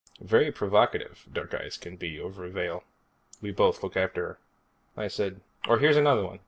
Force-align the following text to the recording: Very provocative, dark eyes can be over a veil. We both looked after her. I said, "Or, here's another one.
Very 0.23 0.51
provocative, 0.51 1.27
dark 1.31 1.53
eyes 1.53 1.77
can 1.77 1.95
be 1.95 2.19
over 2.19 2.43
a 2.43 2.49
veil. 2.49 2.83
We 3.39 3.51
both 3.51 3.83
looked 3.83 3.97
after 3.97 4.23
her. 4.25 4.39
I 4.97 5.07
said, 5.07 5.41
"Or, 5.67 5.77
here's 5.77 5.95
another 5.95 6.23
one. 6.23 6.39